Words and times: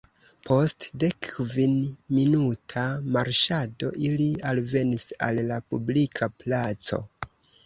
Post 0.47 0.85
dekkvinminuta 1.01 2.85
marŝado 3.17 3.91
ili 4.09 4.27
alvenis 4.53 5.07
al 5.29 5.43
la 5.53 5.61
publika 5.75 6.33
placo. 6.41 7.03